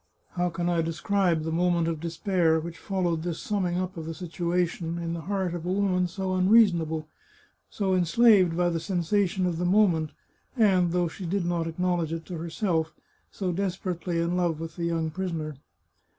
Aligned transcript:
How 0.31 0.49
can 0.49 0.67
I 0.67 0.81
describe 0.81 1.43
the 1.43 1.51
moment 1.51 1.87
of 1.87 1.99
despair 1.99 2.59
which 2.59 2.79
followed 2.79 3.21
this 3.21 3.39
sum 3.39 3.65
ming 3.65 3.77
up 3.77 3.95
of 3.97 4.07
the 4.07 4.15
situation 4.15 4.97
in 4.97 5.13
the 5.13 5.21
heart 5.21 5.53
of 5.53 5.63
a 5.63 5.71
woman 5.71 6.07
so 6.07 6.29
unrea 6.33 6.71
sonable, 6.71 7.05
so 7.69 7.93
enslaved 7.93 8.57
by 8.57 8.69
the 8.69 8.79
sensation 8.79 9.45
of 9.45 9.59
the 9.59 9.63
moment, 9.65 10.09
and, 10.57 10.91
though 10.91 11.07
she 11.07 11.27
did 11.27 11.45
not 11.45 11.67
acknowledge 11.67 12.11
it 12.13 12.25
to 12.25 12.39
herself, 12.39 12.95
so 13.29 13.51
desperately 13.51 14.17
in 14.17 14.35
love 14.35 14.59
with 14.59 14.75
the 14.75 14.85
young 14.85 15.11
prisoner? 15.11 15.57